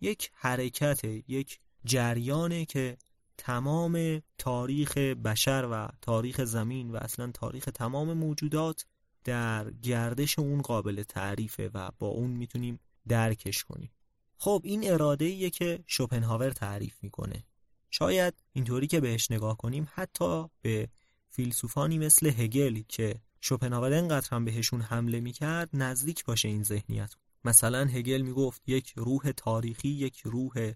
[0.01, 2.97] یک حرکت یک جریانه که
[3.37, 8.85] تمام تاریخ بشر و تاریخ زمین و اصلا تاریخ تمام موجودات
[9.23, 13.91] در گردش اون قابل تعریفه و با اون می‌تونیم درکش کنیم.
[14.37, 17.43] خب این اراده ایه که شوپنهاور تعریف می‌کنه.
[17.89, 20.89] شاید اینطوری که بهش نگاه کنیم حتی به
[21.29, 27.13] فیلسوفانی مثل هگل که شوپنهاور انقدر هم بهشون حمله می‌کرد نزدیک باشه این ذهنیت.
[27.43, 30.73] مثلا هگل می‌گفت یک روح تاریخی یک روح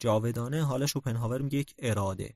[0.00, 0.64] جاودانه.
[0.64, 2.34] حالا شوپنهاور میگه یک اراده.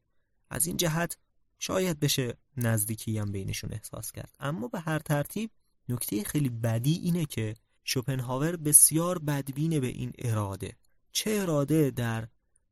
[0.51, 1.16] از این جهت
[1.59, 4.37] شاید بشه نزدیکی هم بینشون احساس کرد.
[4.40, 5.51] اما به هر ترتیب
[5.88, 10.77] نکته خیلی بدی اینه که شوپنهاور بسیار بدبینه به این اراده.
[11.12, 12.29] چه اراده در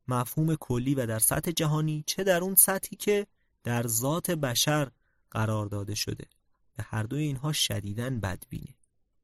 [0.07, 3.27] مفهوم کلی و در سطح جهانی چه در اون سطحی که
[3.63, 4.91] در ذات بشر
[5.31, 6.25] قرار داده شده.
[6.77, 8.75] به هر دوی اینها شدیداً بدبینه.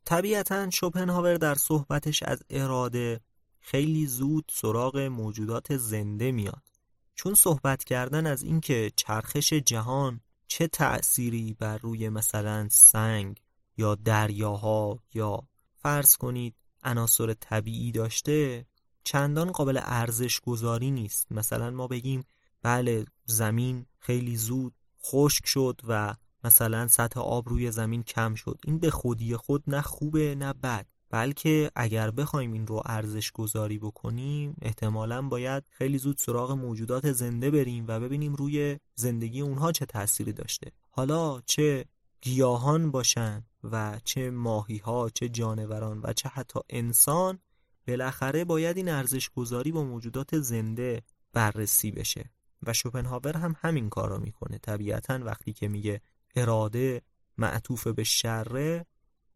[0.06, 3.22] طبیعتا شوپنهاور در صحبتش از اراده
[3.60, 6.71] خیلی زود سراغ موجودات زنده میاد.
[7.16, 13.42] چون صحبت کردن از اینکه چرخش جهان چه تأثیری بر روی مثلا سنگ
[13.78, 18.66] یا دریاها یا فرض کنید عناصر طبیعی داشته
[19.04, 21.32] چندان قابل ارزش گذاری نیست.
[21.32, 22.24] مثلا ما بگیم
[22.62, 24.74] بله زمین خیلی زود
[25.06, 28.60] خشک شد و مثلا سطح آب روی زمین کم شد.
[28.66, 30.86] این به خودی خود نه خوبه نه بد.
[31.12, 37.52] بلکه اگر بخوایم این رو ارزش گذاری بکنیم احتمالا باید خیلی زود سراغ موجودات زنده
[37.52, 40.72] بریم و ببینیم روی زندگی اونها چه تأثیری داشته.
[40.90, 41.86] حالا چه
[42.22, 47.40] گیاهان باشن و چه ماهی ها چه جانوران و چه حتی انسان
[47.88, 51.02] بالاخره باید این ارزش گذاری با موجودات زنده
[51.34, 52.30] بررسی بشه.
[52.64, 54.58] و شوپنهاور هم همین کار رو می‌کنه.
[54.58, 56.02] طبیعتا وقتی که میگه
[56.36, 57.02] اراده
[57.38, 58.86] معطوف به شره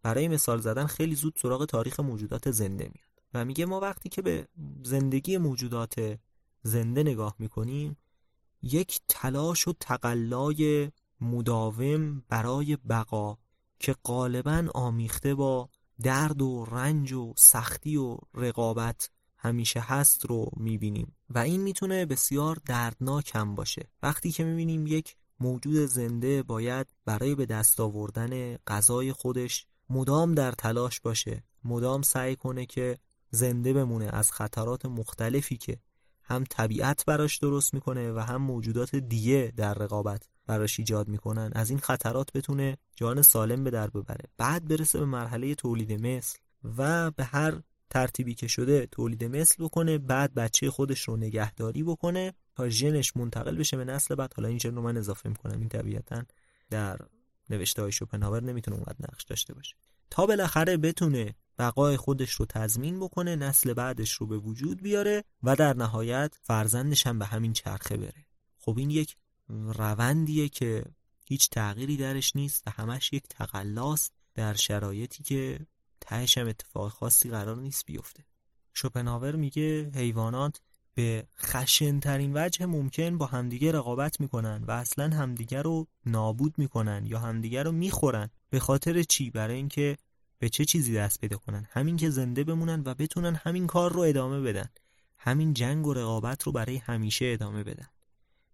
[0.05, 3.09] برای مثال زدن خیلی زود سراغ تاریخ موجودات زنده میاد.
[3.33, 4.47] و میگه ما وقتی که به
[4.83, 6.19] زندگی موجودات
[6.63, 7.97] زنده نگاه می‌کنیم
[8.61, 10.91] یک تلاش و تقلای
[11.21, 13.37] مداوم برای بقا
[13.79, 15.69] که غالبا آمیخته با
[16.01, 21.15] درد و رنج و سختی و رقابت همیشه هست رو می‌بینیم.
[21.29, 23.89] و این می‌تونه بسیار دردناک هم باشه.
[24.03, 30.51] وقتی که می‌بینیم یک موجود زنده باید برای به دست آوردن غذای خودش مدام در
[30.51, 32.97] تلاش باشه مدام سعی کنه که
[33.29, 35.77] زنده بمونه از خطرات مختلفی که
[36.23, 41.51] هم طبیعت براش درست می‌کنه و هم موجودات دیگه در رقابت براش ایجاد می‌کنن.
[41.55, 44.25] از این خطرات بتونه جان سالم به در ببره.
[44.37, 46.37] بعد برسه به مرحله تولید مثل
[46.77, 52.33] و به هر ترتیبی که شده تولید مثل بکنه بعد بچه خودش رو نگهداری بکنه
[52.55, 54.33] تا ژنش منتقل بشه به نسل بعد.
[54.33, 56.23] حالا این ژن رو من اضافه می‌کنم این طبیعتا
[56.69, 56.99] در
[57.49, 59.75] نوشته های شوپنهاور نمی‌تونه اونقدر نقش داشته باشه.
[60.09, 65.55] تا بالاخره بتونه بقای خودش رو تضمین بکنه نسل بعدش رو به وجود بیاره و
[65.55, 68.25] در نهایت فرزندش هم به همین چرخه بره.
[68.57, 69.15] خب این یک
[69.49, 70.85] روندیه که
[71.25, 75.59] هیچ تغییری درش نیست و همش یک تقلاست در شرایطی که
[76.01, 78.25] تهش هم اتفاق خاصی قرار نیست بیفته.
[78.73, 80.61] شوپنهاور میگه حیوانات
[80.95, 87.19] به خشنترین وجه ممکن با همدیگه رقابت می‌کنن و اصلا همدیگه رو نابود می‌کنن یا
[87.19, 89.97] همدیگه رو می‌خورن به خاطر چی؟ برای اینکه
[90.39, 93.99] به چه چیزی دست پیدا کنن؟ همین که زنده بمونن و بتونن همین کار رو
[93.99, 94.69] ادامه بدن.
[95.17, 97.87] همین جنگ و رقابت رو برای همیشه ادامه بدن.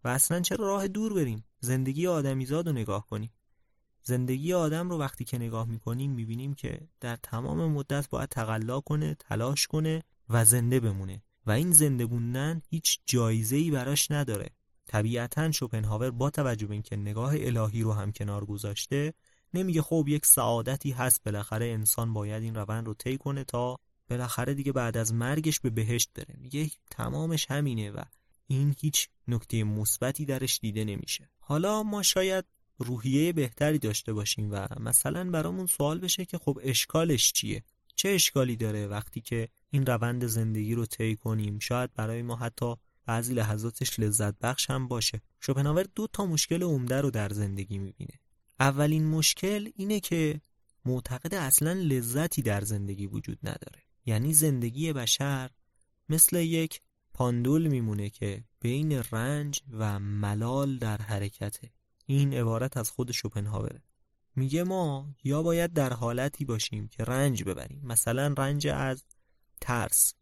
[0.04, 3.32] و اصلا چرا راه دور بریم؟ زندگی آدمیزاد رو نگاه کنیم.
[4.04, 9.16] زندگی آدم رو وقتی که نگاه می‌کنیم می‌بینیم که در تمام مدت باید تقلا کنه
[9.20, 11.24] تلاش کنه و زنده بمونه.
[11.46, 14.50] و این زنده بودن هیچ جایزه ای براش نداره.
[14.88, 19.14] طبیعتا شوپنهاور با توجه به اینکه نگاه الهی رو هم کنار گذاشته
[19.54, 23.78] نمیگه خب یک سعادتی هست بالاخره انسان باید این روند رو طی کنه تا
[24.10, 26.36] بالاخره دیگه بعد از مرگش به بهشت بره.
[26.38, 28.02] میگه تمامش همینه و
[28.48, 31.30] این هیچ نکته مثبتی درش دیده نمیشه.
[31.40, 32.46] حالا ما شاید
[32.78, 37.64] روحیه بهتری داشته باشیم و مثلا برامون سوال بشه که خب اشکالش چیه؟
[37.96, 42.76] چه اشکالی داره وقتی که این روند زندگی رو طی کنیم؟ شاید برای ما حتی
[43.06, 45.22] بعضی لحظاتش لذت بخش هم باشه.
[45.40, 48.20] شوپنهاور دو تا مشکل عمده رو در زندگی می‌بینه.
[48.60, 50.42] اولین مشکل اینه که
[50.86, 53.82] معتقد اصلا لذتی در زندگی وجود نداره.
[54.06, 55.50] یعنی زندگی بشر
[56.10, 56.82] مثل یک
[57.14, 61.72] پاندول میمونه که بین رنج و ملال در حرکته.
[62.06, 63.82] این عبارت از خود شوپنهاوره.
[64.42, 67.82] میگه ما یا باید در حالتی باشیم که رنج ببریم.
[67.84, 69.04] مثلا رنج از
[69.62, 70.14] ترس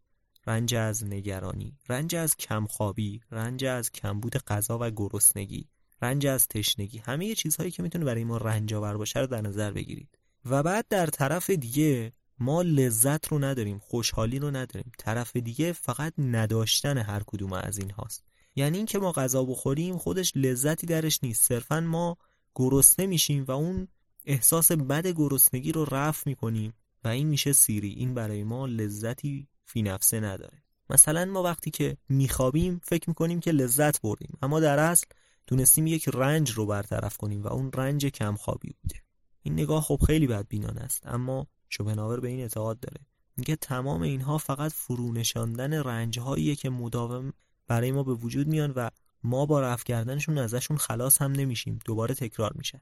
[0.46, 5.68] رنج از نگرانی رنج از کمخوابی رنج از کمبود غذا و گرسنگی
[6.02, 6.98] رنج از تشنگی.
[6.98, 10.18] همه چیزهایی که می‌تونه برای ما رنج آور باشه رو در نظر بگیرید.
[10.44, 14.92] و بعد در طرف دیگه ما لذت رو نداریم خوشحالی رو نداریم.
[14.98, 18.24] طرف دیگه فقط نداشتن هر کدوم از این هاست.
[18.56, 21.44] یعنی اینکه ما غذا بخوریم خودش لذتی درش نیست.
[21.48, 22.16] صرفا ما
[22.54, 23.88] گرسنه میشیم و اون
[24.24, 27.88] احساس بد گرسنگی رو رفع می‌کنیم و این میشه سیری.
[27.88, 30.62] این برای ما لذتی فی نفسه نداره.
[30.90, 34.38] مثلا ما وقتی که میخوابیم فکر می‌کنیم که لذت بردیم.
[34.42, 35.06] اما در اصل
[35.46, 38.96] تونستیم یک رنج رو برطرف کنیم و اون رنج کمخوابی بوده.
[39.42, 43.00] این نگاه خب خیلی بدبینان است اما شوپنهاور به این اعتقاد داره.
[43.36, 47.32] اینکه تمام اینها فقط فرو نشاندن رنجهاییه که مداوم
[47.66, 48.90] برای ما به وجود میان و
[49.22, 51.78] ما با رفع کردنشون ازشون خلاص هم نمیشیم.
[51.84, 52.80] دوباره تکرار میشن.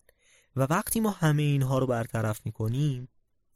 [0.57, 3.09] و وقتی ما همه اینها رو برطرف می‌کنیم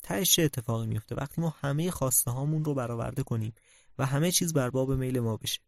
[0.02, 3.54] تهش چه اتفاقی میفته وقتی ما همه خواسته هامون رو برآورده کنیم
[3.98, 5.60] و همه چیز بر باب میل ما بشه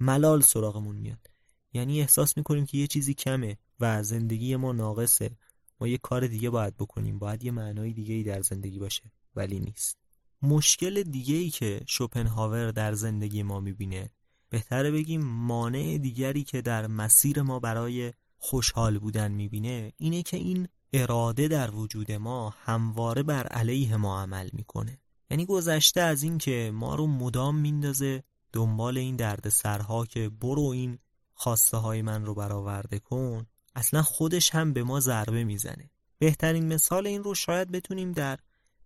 [0.00, 1.30] ملال سراغمون میاد.
[1.72, 5.30] یعنی احساس می‌کنیم که یه چیزی کمه و زندگی ما ناقصه.
[5.80, 7.18] ما یه کار دیگه باید بکنیم.
[7.18, 9.02] باید یه معنای دیگه ای در زندگی باشه.
[9.36, 9.98] ولی نیست.
[10.42, 14.10] مشکل دیگه ای که شوپنهاور در زندگی ما می‌بینه
[14.48, 18.12] بهتره بگیم مانع دیگری که در مسیر ما برای
[18.42, 24.48] خوشحال بودن می‌بینه اینه که این اراده در وجود ما همواره بر علیه ما عمل
[24.52, 24.98] می‌کنه.
[25.30, 28.22] یعنی گذشته از این که ما رو مدام میندازه
[28.52, 30.98] دنبال این درد سرها که برو این
[31.34, 35.90] خواسته های من رو برآورده کن اصلا خودش هم به ما ضربه می‌زنه.
[36.18, 38.38] بهترین مثال این رو شاید بتونیم در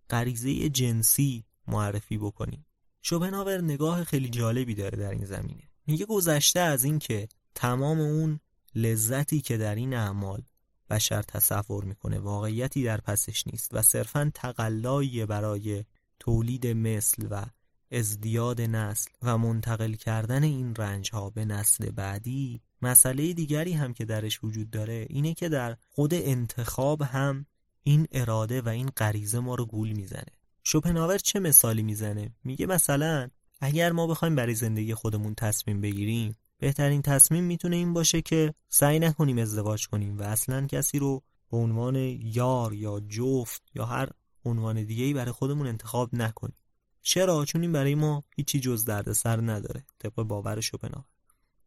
[0.09, 2.65] غریزه جنسی معرفی بکنیم.
[3.01, 5.63] شوپنهاور نگاه خیلی جالبی داره در این زمینه.
[5.87, 8.39] میگه گذشته از این که تمام اون
[8.75, 10.43] لذتی که در این اعمال
[10.89, 12.19] بشر تصور می‌کنه.
[12.19, 15.83] واقعیتی در پسش نیست و صرفا تقلایی برای
[16.19, 17.45] تولید مثل و
[17.91, 24.05] ازدیاد نسل و منتقل کردن این رنج ها به نسل بعدی مسئله دیگری هم که
[24.05, 27.45] درش وجود داره اینه که در خود انتخاب هم
[27.83, 30.31] این اراده و این غریزه ما رو گول می‌زنه.
[30.63, 33.29] شوپنهاور چه مثالی می‌زنه؟ میگه مثلا
[33.61, 36.35] اگر ما بخوایم برای زندگی خودمون تصمیم بگیریم
[36.65, 41.57] بهترین تصمیم می‌تونه این باشه که سعی نکنیم ازدواج کنیم و اصلا کسی رو به
[41.57, 44.09] عنوان یار یا جفت یا هر
[44.45, 46.55] عنوان دیگه ای برای خودمون انتخاب نکنیم.
[47.01, 49.85] چرا؟ چون این برای ما هیچی جز دردسر نداره.
[49.99, 51.05] طبق باور شوپنهاور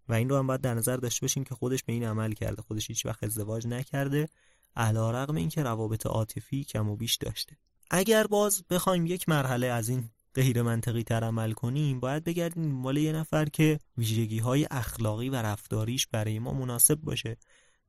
[0.08, 2.62] و این رو هم باید در نظر داشته باشیم که خودش به این عمل کرده.
[2.62, 4.28] خودش هیچ وقت ازدواج نکرده.
[4.76, 7.56] علا رقم این که روابط عاطفی کم و بیش داشته.
[7.90, 12.96] اگر باز بخوایم یک مرحله از این غیر منطقی تر عمل کنیم باید بگردیم مال
[12.96, 17.37] یه نفر که ویژگی های اخلاقی و رفتاریش برای ما مناسب باشه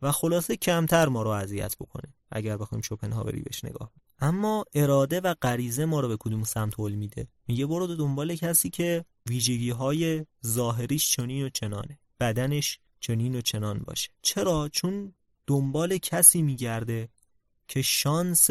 [0.01, 5.33] و خلاصه کمتر ما رو اذیت بکنه اگر بخوایم شوپنهاوری بهش نگاه اما اراده و
[5.41, 10.25] غریزه ما رو به کدوم سمت حل میده؟ میگه برو دنبال کسی که ویژگی های
[10.45, 14.09] ظاهریش چنین و چنانه بدنش چنین و چنان باشه.
[14.21, 15.13] چرا؟ چون
[15.47, 17.09] دنبال کسی میگرده
[17.67, 18.49] که شانس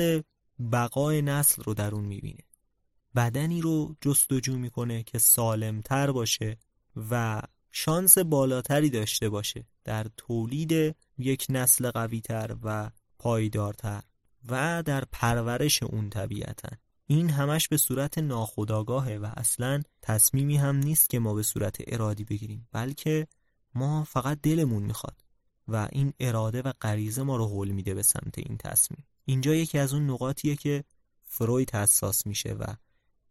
[0.72, 2.47] بقای نسل رو در اون می‌بینه.
[3.16, 6.56] بدنی رو جستجو می‌کنه که سالمتر باشه
[7.10, 7.42] و
[7.72, 14.02] شانس بالاتری داشته باشه در تولید یک نسل قویتر و پایدارتر
[14.48, 16.68] و در پرورش اون طبیعتا.
[17.06, 22.24] این همش به صورت ناخودآگاهه و اصلا تصمیمی هم نیست که ما به صورت ارادی
[22.24, 23.26] بگیریم بلکه
[23.74, 25.24] ما فقط دلمون می‌خواد
[25.68, 29.06] و این اراده و غریزه ما رو حل میده به سمت این تصمیم.
[29.24, 30.84] اینجا یکی از اون نقاطیه که
[31.22, 32.64] فروید حساس میشه و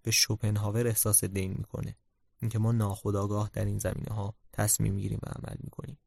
[0.07, 1.95] به شوپنهاور احساس دین می‌کنه.
[2.41, 5.97] اینکه ما ناخودآگاه در این زمینه ها تصمیم می‌گیریم و عمل می‌کنیم.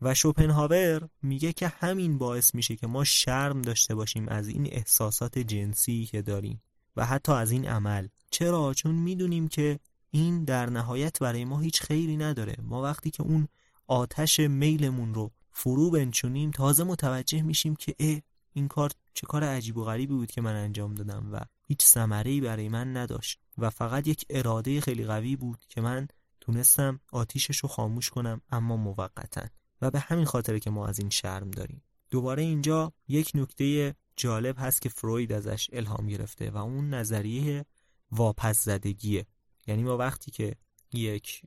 [0.00, 5.38] و شوپنهاور میگه که همین باعث میشه که ما شرم داشته باشیم از این احساسات
[5.38, 6.62] جنسی که داریم
[6.96, 8.08] و حتی از این عمل.
[8.30, 9.78] چرا؟ چون می‌دونیم که
[10.10, 12.56] این در نهایت برای ما هیچ خیری نداره.
[12.62, 13.48] ما وقتی که اون
[13.86, 18.20] آتش میلمون رو فرو بنچونیم تازه متوجه میشیم که اه
[18.52, 21.40] این کار چه کار عجیب و غریبی بود که من انجام دادم و
[21.70, 26.08] هیچ ثمره‌ای برای من نداشت و فقط یک اراده خیلی قوی بود که من
[26.40, 29.46] تونستم آتیشش رو خاموش کنم اما موقتا.
[29.82, 31.82] و به همین خاطره که ما از این شرم داریم.
[32.10, 37.64] دوباره اینجا یک نکته جالب هست که فروید ازش الهام گرفته و اون نظریه
[38.12, 39.26] واپس زدگیه
[39.66, 40.56] یعنی ما وقتی که
[40.92, 41.42] یک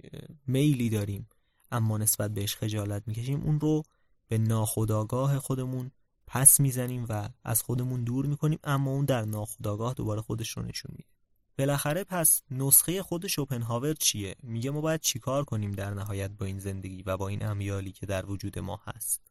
[0.48, 1.30] میلی داریم
[1.72, 3.84] اما نسبت بهش خجالت می‌کشیم اون رو
[4.28, 5.92] به ناخودآگاه خودمون
[6.34, 10.91] پس می‌زنیم و از خودمون دور می‌کنیم اما اون در ناخودآگاه دوباره خودش رو نشون
[10.98, 11.10] میده.
[11.58, 16.60] بالاخره پس نسخه خود شوپنهاور چیه؟ میگه ما باید چیکار کنیم در نهایت با این
[16.60, 19.22] زندگی و با این امیالی که در وجود ما هست.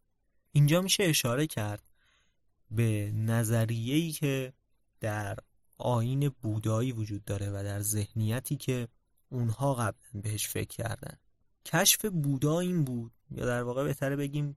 [0.52, 1.82] اینجا میشه اشاره کرد
[2.70, 4.52] به نظریه‌ای که
[5.00, 5.36] در
[5.78, 8.88] آین بودایی وجود داره و در ذهنیتی که
[9.28, 11.16] اونها قبلا بهش فکر کردن.
[11.64, 14.56] کشف بودا این بود یا در واقع بهتره بگیم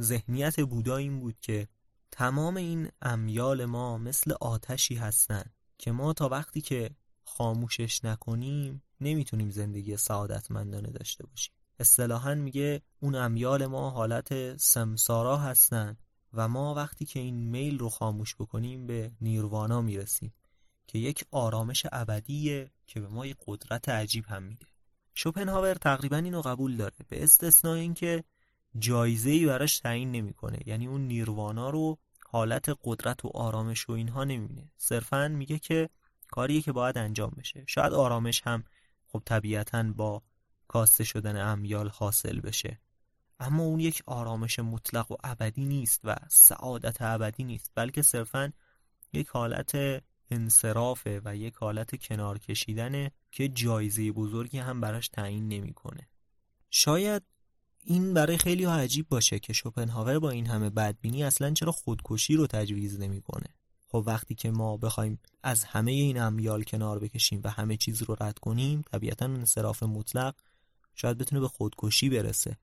[0.00, 1.68] ذهنیت بودا این بود که
[2.16, 5.44] تمام این امیال ما مثل آتشی هستن
[5.78, 6.90] که ما تا وقتی که
[7.24, 11.54] خاموشش نکنیم نمی‌تونیم زندگی سعادتمندانه داشته باشیم.
[11.80, 15.96] اصطلاحا میگه اون امیال ما حالت سمسارا هستن
[16.32, 20.34] و ما وقتی که این میل رو خاموش بکنیم به نیروانا می‌رسیم
[20.86, 24.66] که یک آرامش ابدیه که به ما یک قدرت عجیب هم میده.
[25.14, 28.24] شوپنهاور تقریبا اینو قبول داره به استثنای اینکه
[28.78, 30.58] جایزه ای براش تعیین نمی‌کنه.
[30.66, 34.72] یعنی اون نیروانا رو حالت قدرت و آرامش و اینها نمی‌بینه.
[34.76, 35.90] صرفا میگه که
[36.30, 37.64] کاریه که باید انجام بشه.
[37.66, 38.64] شاید آرامش هم
[39.06, 40.22] خب طبیعتا با
[40.68, 42.80] کاسته شدن امیال حاصل بشه.
[43.40, 48.52] اما اون یک آرامش مطلق و ابدی نیست و سعادت ابدی نیست بلکه صرفا
[49.12, 56.08] یک حالت انصرافه و یک حالت کنار کشیدنه که جایزه بزرگی هم براش تعیین نمی‌کنه.
[56.70, 57.22] شاید
[57.84, 62.36] این برای خیلی ها عجیب باشه که شوپنهاور با این همه بدبینی اصلا چرا خودکشی
[62.36, 63.46] رو تجویز نمی‌کنه.
[63.94, 68.16] خب وقتی که ما بخوایم از همه این امیال کنار بکشیم و همه چیز رو
[68.20, 70.34] رد کنیم طبیعتا انصراف مطلق
[70.94, 72.56] شاید بتونه به خودکشی برسه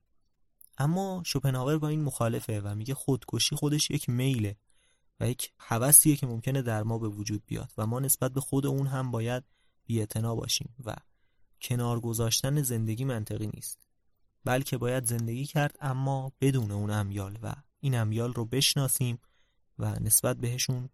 [0.78, 4.56] اما شوپنهاور با این مخالفه و میگه خودکشی خودش یک میله
[5.20, 8.66] و یک حوثیه که ممکنه در ما به وجود بیاد و ما نسبت به خود
[8.66, 9.44] اون هم باید
[9.86, 10.96] بی‌اعتنا باشیم و
[11.60, 13.91] کنار گذاشتن زندگی منطقی نیست
[14.44, 19.18] بلکه باید زندگی کرد اما بدون اون امیال و این امیال رو بشناسیم
[19.78, 20.88] و نسبت بهشون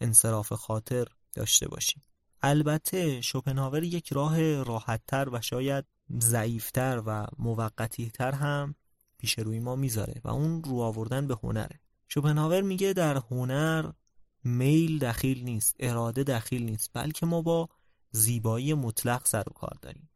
[0.00, 2.02] انصراف خاطر داشته باشیم.
[2.42, 5.84] البته شوپنهاور یک راه راحتتر و شاید
[6.18, 8.74] ضعیفتر و موقتیتر هم
[9.18, 11.80] پیش روی ما می‌ذاره و اون رو آوردن به هنره.
[12.08, 13.92] شوپنهاور میگه در هنر
[14.44, 17.68] میل دخیل نیست اراده دخیل نیست بلکه ما با
[18.10, 20.08] زیبایی مطلق سر و کار داریم.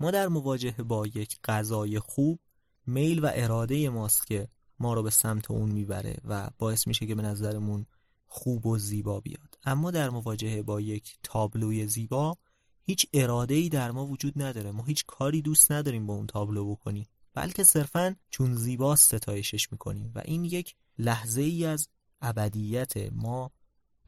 [0.00, 2.40] ما در مواجهه با یک غذای خوب
[2.86, 4.48] میل و اراده ماست که
[4.78, 7.86] ما رو به سمت اون می‌بره و باعث میشه که به نظرمون
[8.26, 9.58] خوب و زیبا بیاد.
[9.64, 12.36] اما در مواجهه با یک تابلوی زیبا
[12.82, 14.70] هیچ اراده ای در ما وجود نداره.
[14.70, 17.06] ما هیچ کاری دوست نداریم با اون تابلو بکنیم.
[17.34, 21.88] بلکه صرفا چون زیباست ستایشش می‌کنیم و این یک لحظه ای از
[22.20, 23.50] ابدیت ما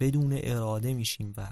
[0.01, 1.51] بدون اراده میشیم و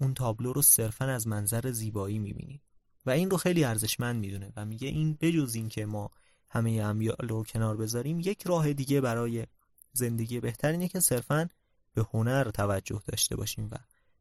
[0.00, 2.60] اون تابلو رو صرفا از منظر زیبایی می‌بینیم.
[3.06, 6.10] و این رو خیلی ارزشمند می‌دونه و میگه این بجز این که ما
[6.48, 9.46] همه امیال رو کنار بذاریم یک راه دیگه برای
[9.92, 11.48] زندگی بهتر اینه که صرفا
[11.94, 13.76] به هنر توجه داشته باشیم و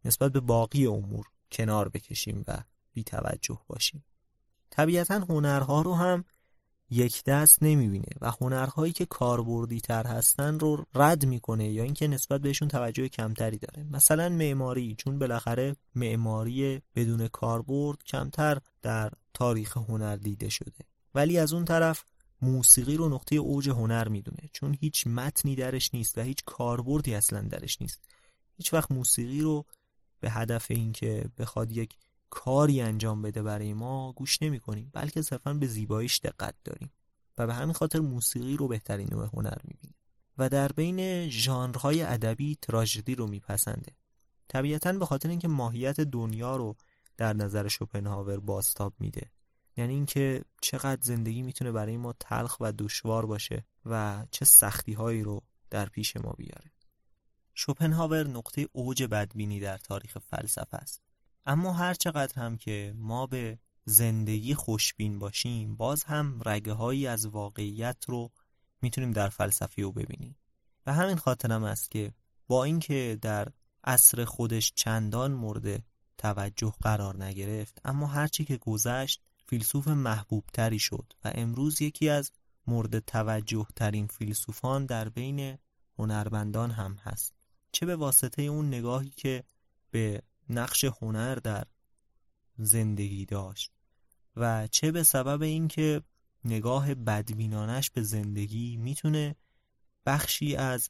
[0.05, 2.63] نسبت به باقی امور کنار بکشیم و
[2.93, 4.05] بی توجه باشیم.
[4.69, 6.25] طبیعتا هنرها رو هم
[6.91, 12.41] یک دست نمی‌بینه و هنرهایی که کاربردی تر هستن رو رد می‌کنه یا اینکه نسبت
[12.41, 13.83] بهشون توجه کمتری داره.
[13.91, 20.85] مثلا معماری چون بالاخره معماری بدون کاربرد کمتر در تاریخ هنر دیده شده.
[21.15, 22.03] ولی از اون طرف
[22.41, 27.41] موسیقی رو نقطه اوج هنر می‌دونه چون هیچ متنی درش نیست و هیچ کاربردی اصلا
[27.41, 27.99] درش نیست.
[28.57, 29.65] هیچ وقت موسیقی رو
[30.19, 31.95] به هدف اینکه بخواد یک
[32.29, 36.91] کاری انجام بده برای ما گوش نمی کنیم بلکه صرفا به زیباییش دقت داریم
[37.37, 39.95] و به همین خاطر موسیقی رو بهترین نوع هنر می‌بینیم.
[40.37, 43.91] و در بین ژانرهای ادبی تراژدی رو میپسنده.
[44.47, 46.75] طبیعتا به خاطر اینکه ماهیت دنیا رو
[47.17, 49.31] در نظر شوپنهاور باستاب میده.
[49.77, 55.23] یعنی اینکه چقدر زندگی می‌تونه برای ما تلخ و دشوار باشه و چه سختی هایی
[55.23, 56.71] رو در پیش ما بیاره.
[57.53, 61.08] شوپنهاور نقطه اوج بدبینی در تاریخ فلسفه است.
[61.49, 67.25] اما هر چقدر هم که ما به زندگی خوشبین باشیم باز هم رگه هایی از
[67.25, 68.31] واقعیت رو
[68.81, 70.35] می‌تونیم در فلسفه رو ببینیم.
[70.85, 72.13] و همین خاطرم است که
[72.47, 73.47] با اینکه در
[73.83, 75.83] عصر خودش چندان مورد
[76.17, 82.31] توجه قرار نگرفت اما هرچی که گذشت فیلسوف محبوب تری شد و امروز یکی از
[82.67, 85.57] مورد توجه ترین فیلسوفان در بین
[85.99, 87.33] هنرمندان هم هست.
[87.71, 89.43] چه به واسطه اون نگاهی که
[89.91, 91.63] به نقش هنر در
[92.57, 93.71] زندگی داشت
[94.35, 96.01] و چه به سبب اینکه
[96.45, 99.35] نگاه بدبینانش به زندگی می‌تونه
[100.05, 100.89] بخشی از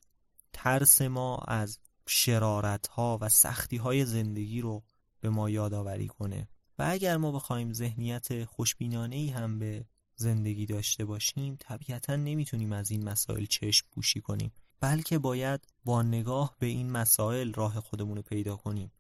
[0.54, 4.84] ترس ما از شرارت ها و سختی های زندگی رو
[5.20, 6.48] به ما یادآوری کنه.
[6.80, 9.86] و اگر ما بخوایم ذهنیت خوشبینانه ای هم به
[10.16, 16.56] زندگی داشته باشیم طبیعتا نمی‌تونیم از این مسائل چشم پوشی کنیم بلکه باید با نگاه
[16.60, 18.92] به این مسائل راه خودمون رو پیدا کنیم.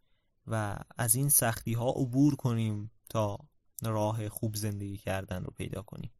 [0.49, 3.37] و از این سختی ها عبور کنیم تا
[3.81, 6.11] راه خوب زندگی کردن رو پیدا کنیم.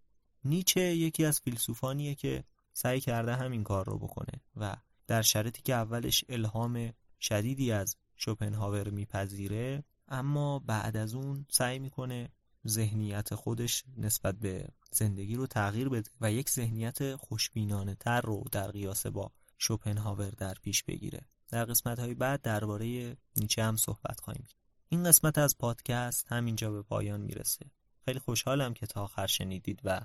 [0.43, 4.75] نیچه یکی از فیلسوفانیه که سعی کرده همین کار رو بکنه و
[5.07, 12.29] در شرطی که اولش الهام شدیدی از شوپنهاور میپذیره اما بعد از اون سعی می‌کنه
[12.67, 18.71] ذهنیت خودش نسبت به زندگی رو تغییر بده و یک ذهنیت خوشبینانه تر رو در
[18.71, 21.21] قیاس با شوپنهاور در پیش بگیره.
[21.49, 24.47] در قسمت های بعد درباره نیچه هم صحبت خواهیم
[24.89, 27.65] این قسمت از پادکست همینجا به پایان می‌رسه.
[28.05, 30.01] خیلی خوشحالم که تا آخر شنیدید و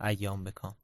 [0.00, 0.76] ایام بکام.